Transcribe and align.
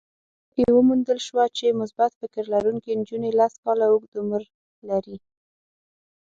پايلو 0.03 0.53
کې 0.53 0.75
وموندل 0.75 1.19
شوه 1.27 1.43
چې 1.57 1.77
مثبت 1.81 2.11
فکر 2.21 2.43
لرونکې 2.53 2.91
نجونې 2.99 3.31
لس 3.39 3.53
کاله 3.63 3.85
اوږد 3.89 4.13
عمر 4.21 4.43
لري. 4.89 5.17